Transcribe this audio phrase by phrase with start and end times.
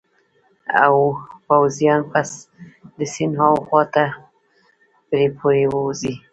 [0.83, 0.95] او
[1.45, 2.21] پوځیان به
[2.97, 4.05] د سیند هاخوا ته
[5.07, 6.13] پرې پورې ووزي.